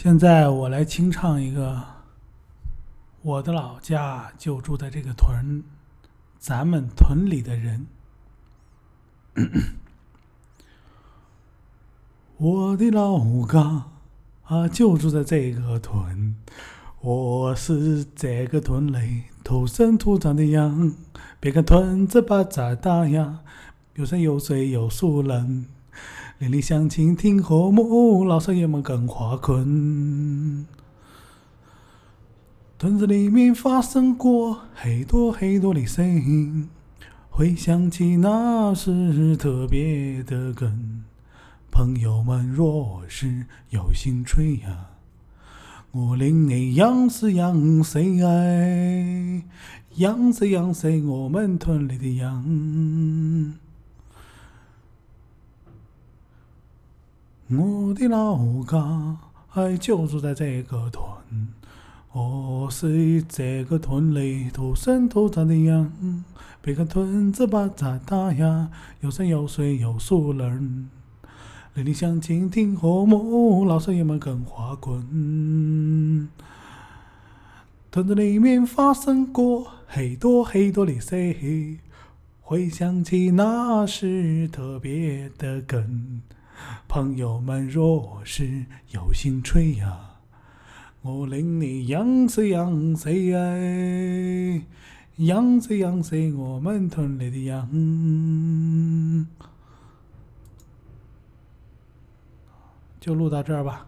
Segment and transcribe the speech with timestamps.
[0.00, 1.82] 现在我来清唱一个，
[3.20, 5.64] 我的老家就住在这个屯，
[6.38, 7.88] 咱们屯里的人。
[12.38, 13.86] 我的老家
[14.44, 16.36] 啊，就住在这个屯，
[17.00, 20.94] 我是这个屯里土生土长的羊。
[21.40, 23.40] 别看屯子不咋大呀，
[23.94, 25.66] 有山有水有树人。
[26.38, 30.64] 邻里乡亲挺和睦，老少爷们更华坤。
[32.78, 36.00] 屯子里面发生过很多很多的事，
[37.28, 41.02] 回想起那是特别的梗。
[41.72, 44.90] 朋友们若是有心吹呀，
[45.90, 49.42] 我领你养死养死哎，
[49.96, 53.58] 养死养死我们屯里的羊。
[57.50, 59.16] 我的老家
[59.54, 61.48] 哎，就住在这个屯，
[62.12, 65.90] 我是这个屯里土生土长的羊。
[66.60, 68.68] 别看屯子不咋大呀，
[69.00, 70.90] 有山有水有树人，
[71.72, 76.28] 邻里乡亲挺和睦，老少爷们更华坤。
[77.90, 81.78] 屯子里面发生过很多很多的事，
[82.42, 86.20] 回想起那是特别的梗。
[86.86, 89.98] 朋友们若是有心吹呀，
[91.02, 94.62] 我领你养死养死哎，
[95.16, 99.26] 养死养死我们屯里的羊。
[103.00, 103.86] 就录到这儿吧。